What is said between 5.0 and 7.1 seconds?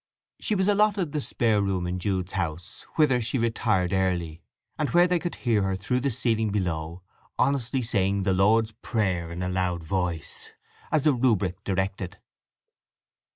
they could hear her through the ceiling below,